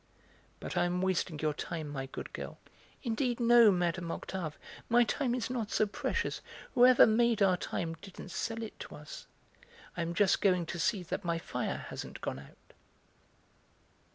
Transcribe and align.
But 0.59 0.75
I 0.77 0.85
am 0.85 0.99
wasting 1.03 1.37
your 1.37 1.53
time, 1.53 1.87
my 1.87 2.07
good 2.07 2.33
girl." 2.33 2.57
"Indeed 3.03 3.39
no, 3.39 3.71
Mme. 3.71 4.09
Octave, 4.13 4.57
my 4.89 5.03
time 5.03 5.35
is 5.35 5.47
not 5.47 5.69
so 5.69 5.85
precious; 5.85 6.41
whoever 6.73 7.05
made 7.05 7.43
our 7.43 7.55
time 7.55 7.93
didn't 8.01 8.29
sell 8.29 8.63
it 8.63 8.79
to 8.79 8.95
us. 8.95 9.27
I 9.95 10.01
am 10.01 10.15
just 10.15 10.41
going 10.41 10.65
to 10.65 10.79
see 10.79 11.03
that 11.03 11.23
my 11.23 11.37
fire 11.37 11.85
hasn't 11.89 12.19
gone 12.19 12.39
out." 12.39 12.73